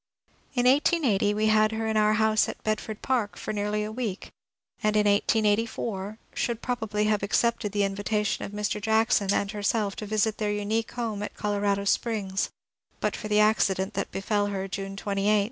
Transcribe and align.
In 0.55 0.65
1880 0.65 1.35
we 1.35 1.45
had 1.45 1.73
her 1.73 1.85
in 1.85 1.95
our 1.95 2.13
house 2.15 2.49
at 2.49 2.63
Bedford 2.63 3.03
Park 3.03 3.37
for 3.37 3.53
nearly 3.53 3.83
a 3.83 3.91
week, 3.91 4.31
and 4.81 4.95
in 4.95 5.01
1884 5.05 6.17
should 6.33 6.63
probably 6.63 7.03
have 7.03 7.21
accepted 7.21 7.71
the 7.71 7.83
invitation 7.83 8.43
of 8.43 8.51
Mr. 8.51 8.81
Jack 8.81 9.11
son 9.11 9.31
and 9.31 9.51
herself 9.51 9.95
to 9.97 10.07
visit 10.07 10.39
their 10.39 10.51
unique 10.51 10.93
home 10.93 11.21
at 11.21 11.35
Colorado 11.35 11.85
Springs 11.85 12.49
but 12.99 13.15
for 13.15 13.27
the 13.27 13.39
accident 13.39 13.93
that 13.93 14.09
befell 14.11 14.47
her 14.47 14.67
(June 14.67 14.95
fi8). 14.97 15.39